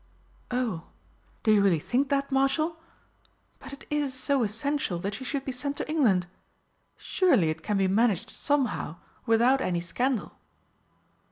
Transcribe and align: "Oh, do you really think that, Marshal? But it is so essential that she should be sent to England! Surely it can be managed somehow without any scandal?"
"Oh, 0.49 0.85
do 1.43 1.53
you 1.53 1.61
really 1.61 1.77
think 1.77 2.09
that, 2.09 2.31
Marshal? 2.31 2.75
But 3.59 3.71
it 3.71 3.85
is 3.91 4.15
so 4.15 4.41
essential 4.41 4.97
that 4.97 5.13
she 5.13 5.23
should 5.23 5.45
be 5.45 5.51
sent 5.51 5.77
to 5.77 5.87
England! 5.87 6.25
Surely 6.97 7.51
it 7.51 7.61
can 7.61 7.77
be 7.77 7.87
managed 7.87 8.31
somehow 8.31 8.95
without 9.27 9.61
any 9.61 9.79
scandal?" 9.79 10.35